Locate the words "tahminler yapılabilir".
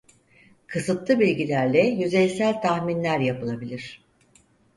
2.61-4.01